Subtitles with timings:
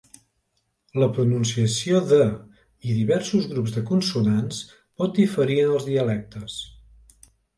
[1.01, 4.63] La pronunciació de i diversos grups de consonants
[5.03, 6.57] pot diferir en els dialectes.